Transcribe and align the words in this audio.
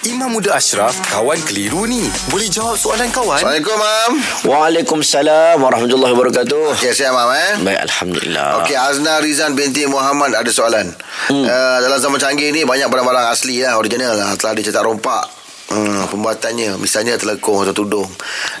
Imam 0.00 0.32
Muda 0.32 0.56
Ashraf, 0.56 0.96
kawan 1.12 1.36
keliru 1.44 1.84
ni. 1.84 2.08
Boleh 2.32 2.48
jawab 2.48 2.72
soalan 2.72 3.12
kawan? 3.12 3.36
Assalamualaikum, 3.36 3.76
Mam. 3.76 4.12
Waalaikumsalam 4.48 5.60
warahmatullahi 5.60 6.16
wabarakatuh. 6.16 6.72
Okey, 6.72 6.96
siap, 6.96 7.12
Mam, 7.12 7.28
eh? 7.36 7.52
Baik, 7.68 7.84
Alhamdulillah. 7.84 8.64
Okey, 8.64 8.80
Azna 8.80 9.20
Rizan 9.20 9.52
binti 9.52 9.84
Muhammad 9.84 10.32
ada 10.32 10.48
soalan. 10.48 10.88
Hmm. 11.28 11.44
Uh, 11.44 11.78
dalam 11.84 12.00
zaman 12.00 12.16
canggih 12.16 12.48
ni, 12.48 12.64
banyak 12.64 12.88
barang-barang 12.88 13.28
asli 13.28 13.60
lah, 13.60 13.76
original 13.76 14.16
lah. 14.16 14.32
Telah 14.40 14.56
dicetak 14.56 14.80
rompak. 14.80 15.28
Hmm, 15.68 15.99
pembuatannya 16.10 16.76
misalnya 16.82 17.14
telekung 17.16 17.62
atau 17.62 17.72
tudung 17.72 18.10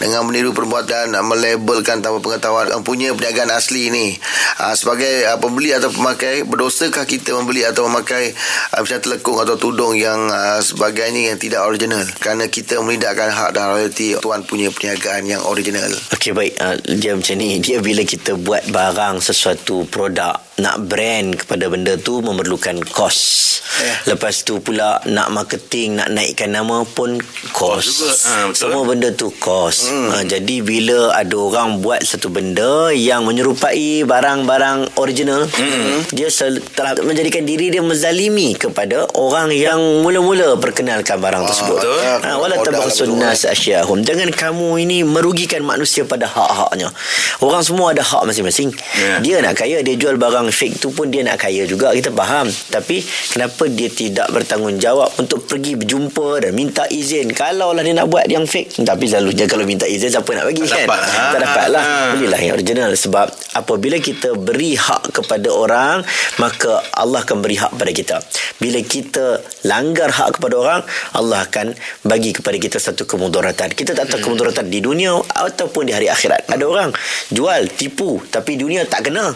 dengan 0.00 0.24
meniru 0.24 0.56
perbuatan 0.56 1.12
melabelkan 1.20 2.00
tanpa 2.00 2.18
pengetahuan 2.24 2.72
uh, 2.72 2.80
punya 2.80 3.12
perniagaan 3.12 3.52
asli 3.52 3.92
ni 3.92 4.16
uh, 4.64 4.72
sebagai 4.72 5.28
uh, 5.28 5.38
pembeli 5.38 5.76
atau 5.76 5.92
pemakai 5.92 6.48
berdosakah 6.48 7.04
kita 7.04 7.36
membeli 7.36 7.68
atau 7.68 7.86
memakai 7.86 8.32
uh, 8.74 8.80
misalnya 8.80 9.04
telekung 9.04 9.38
atau 9.38 9.60
tudung 9.60 9.92
yang 9.94 10.32
uh, 10.32 10.58
sebagainya 10.64 11.34
yang 11.34 11.38
tidak 11.38 11.62
original 11.68 12.02
kerana 12.18 12.48
kita 12.48 12.80
menidakkan 12.80 13.28
hak 13.28 13.52
dan 13.52 13.76
royalty 13.76 14.16
tuan 14.18 14.40
punya 14.42 14.72
perniagaan 14.72 15.28
yang 15.28 15.44
original 15.44 15.92
Okey, 16.14 16.30
baik. 16.32 16.54
Uh, 16.56 16.76
dia 16.96 17.12
macam 17.12 17.34
ni. 17.36 17.60
Dia 17.60 17.82
bila 17.82 18.00
kita 18.06 18.38
buat 18.38 18.64
barang 18.70 19.20
sesuatu 19.20 19.84
produk, 19.90 20.38
nak 20.62 20.86
brand 20.86 21.34
kepada 21.34 21.66
benda 21.66 21.98
tu 21.98 22.22
memerlukan 22.22 22.80
kos. 22.86 23.20
Ya. 23.82 24.14
Lepas 24.14 24.46
tu 24.46 24.62
pula 24.62 25.02
nak 25.10 25.34
marketing, 25.34 25.98
nak 25.98 26.14
naikkan 26.14 26.54
nama 26.54 26.86
pun 26.86 27.18
kos. 27.52 27.84
juga. 27.84 28.12
Ha, 28.12 28.32
betul. 28.48 28.58
Semua 28.58 28.82
benda 28.84 29.08
tu 29.10 29.28
kos. 29.36 29.90
Hmm. 29.90 30.10
Uh, 30.10 30.24
jadi 30.24 30.56
bila 30.60 31.12
ada 31.12 31.34
orang 31.36 31.78
buat 31.80 32.00
satu 32.00 32.30
benda 32.30 32.90
yang 32.90 33.24
menyerupai 33.24 34.02
barang-barang 34.04 34.96
original, 34.96 35.44
hmm. 35.46 36.10
dia 36.12 36.28
sel- 36.28 36.62
telah 36.74 36.96
menjadikan 37.00 37.42
diri 37.42 37.68
dia 37.68 37.82
menzalimi 37.84 38.54
kepada 38.54 39.06
orang 39.14 39.50
yang 39.50 39.78
mula-mula 40.00 40.56
perkenalkan 40.56 41.18
barang 41.18 41.44
tersebut. 41.48 41.78
betul. 41.80 41.98
Ha, 42.24 42.38
wala 42.38 42.56
Modal 42.58 42.80
tabaksun 42.80 43.08
betul. 43.14 43.20
nas 43.20 43.42
asyahum. 43.44 43.98
Jangan 44.02 44.30
kamu 44.30 44.68
ini 44.82 45.02
merugikan 45.02 45.60
manusia 45.64 46.06
pada 46.06 46.28
hak-haknya. 46.28 46.90
Orang 47.42 47.62
semua 47.62 47.92
ada 47.92 48.00
hak 48.00 48.24
masing-masing. 48.24 48.70
Ya. 48.96 49.20
Dia 49.20 49.36
nak 49.40 49.58
kaya, 49.58 49.80
dia 49.80 49.94
jual 49.96 50.16
barang 50.16 50.48
fake 50.50 50.80
tu 50.80 50.90
pun 50.90 51.10
dia 51.10 51.24
nak 51.24 51.40
kaya 51.40 51.64
juga. 51.64 51.92
Kita 51.92 52.10
faham. 52.10 52.46
Tapi 52.70 53.02
kenapa 53.30 53.66
dia 53.68 53.88
tidak 53.88 54.30
bertanggungjawab 54.30 55.18
untuk 55.18 55.44
pergi 55.44 55.76
berjumpa 55.76 56.44
dan 56.44 56.52
minta 56.52 56.84
izin. 56.88 57.23
Kalau 57.32 57.72
lah 57.72 57.80
dia 57.80 57.96
nak 57.96 58.12
buat 58.12 58.28
yang 58.28 58.44
fake. 58.44 58.84
Tapi 58.84 59.04
selalunya 59.06 59.46
kalau 59.46 59.64
minta 59.64 59.86
izin 59.86 60.12
siapa 60.12 60.28
nak 60.34 60.44
bagi 60.44 60.60
Tak 60.60 60.68
kan? 60.68 60.84
dapat 60.84 60.98
lah. 61.00 61.10
Tak 61.32 61.40
dapat 61.40 61.66
lah. 61.72 61.82
Ha. 61.82 61.92
Belilah 62.12 62.40
yang 62.40 62.54
original. 62.54 62.90
Sebab 62.92 63.26
apabila 63.54 63.96
kita 63.96 64.34
beri 64.34 64.74
hak 64.74 65.14
kepada 65.14 65.48
orang, 65.48 66.04
maka 66.36 66.82
Allah 66.92 67.22
akan 67.22 67.40
beri 67.40 67.56
hak 67.56 67.72
pada 67.72 67.90
kita. 67.90 68.16
Bila 68.58 68.78
kita 68.80 69.38
langgar 69.64 70.10
hak 70.10 70.36
kepada 70.36 70.54
orang, 70.58 70.80
Allah 71.14 71.40
akan 71.42 71.72
bagi 72.02 72.34
kepada 72.34 72.58
kita 72.58 72.76
satu 72.76 73.06
kemudaratan. 73.06 73.72
Kita 73.72 73.94
tak 73.94 74.10
tahu 74.10 74.18
Hmm. 74.20 74.26
kemudaratan 74.26 74.66
di 74.66 74.80
dunia 74.80 75.14
ataupun 75.22 75.86
di 75.86 75.92
hari 75.92 76.08
akhirat. 76.08 76.50
Ada 76.50 76.64
orang 76.64 76.90
jual, 77.30 77.70
tipu, 77.70 78.18
tapi 78.26 78.56
dunia 78.56 78.84
tak 78.84 79.06
kena. 79.06 79.30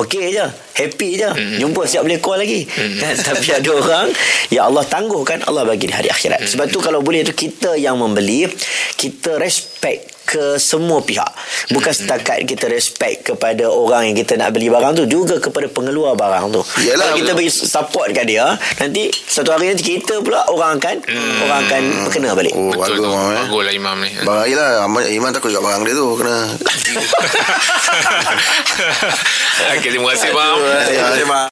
Okey 0.00 0.32
je. 0.32 0.46
Happy 0.78 1.20
je. 1.20 1.28
Hmm. 1.28 1.58
Jumpa 1.60 1.84
siap 1.84 2.02
boleh 2.06 2.20
call 2.22 2.42
lagi. 2.42 2.64
Kan? 2.66 3.14
Tapi 3.28 3.46
ada 3.52 3.70
orang, 3.70 4.06
ya 4.48 4.66
Allah 4.68 4.84
tangguhkan, 4.86 5.44
Allah 5.44 5.66
bagi 5.68 5.90
di 5.90 5.94
hari 5.94 6.08
akhirat. 6.08 6.48
Sebab 6.48 6.66
tu 6.70 6.78
kalau 6.80 7.04
boleh 7.04 7.26
tu 7.26 7.34
kita 7.34 7.76
yang 7.76 7.98
membeli, 8.00 8.48
kita 8.96 9.36
respect 9.36 10.21
ke 10.32 10.56
semua 10.56 11.04
pihak. 11.04 11.28
Bukan 11.68 11.92
setakat 11.92 12.48
kita 12.48 12.72
respect 12.72 13.28
kepada 13.28 13.68
orang 13.68 14.08
yang 14.08 14.16
kita 14.16 14.40
nak 14.40 14.56
beli 14.56 14.72
barang 14.72 14.96
tu, 14.96 15.04
juga 15.04 15.36
kepada 15.36 15.68
pengeluar 15.68 16.16
barang 16.16 16.48
tu. 16.48 16.64
Yalah. 16.88 17.12
Kalau 17.12 17.20
kita 17.20 17.30
bagi 17.36 17.52
support 17.52 18.08
kat 18.16 18.24
dia, 18.24 18.56
nanti 18.80 19.12
satu 19.12 19.52
hari 19.52 19.68
nanti 19.68 19.84
kita 19.84 20.24
pula 20.24 20.48
orang 20.48 20.80
akan 20.80 20.96
orang 21.44 21.58
akan 21.68 21.82
kena 22.08 22.32
balik. 22.32 22.56
oh 22.56 22.72
bagus 22.72 22.96
Betul 22.96 23.04
tu. 23.04 23.12
Mam, 23.12 23.28
eh? 23.28 23.44
Bagus 23.44 23.62
lah 23.68 23.74
Imam 23.76 23.96
ni. 24.00 24.10
Barang 24.24 24.46
Iman, 24.48 25.04
Iman 25.04 25.30
takut 25.36 25.52
juga 25.52 25.62
barang 25.68 25.82
dia 25.84 25.92
tu 25.92 26.06
kena 26.16 26.36
Okey, 29.76 29.88
terima 29.92 30.08
kasih, 30.16 30.30
Mam. 30.32 30.56
Terima 30.88 31.08
kasih, 31.12 31.26
Mam. 31.28 31.48